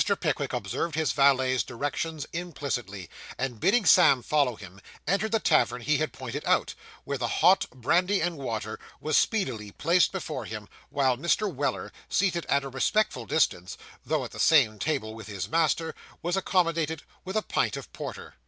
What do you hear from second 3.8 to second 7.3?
Sam follow him, entered the tavern he had pointed out, where the